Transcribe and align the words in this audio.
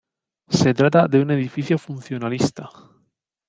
Se 0.49 0.73
trata 0.73 1.07
de 1.07 1.21
un 1.21 1.29
edificio 1.29 1.77
funcionalista. 1.77 2.71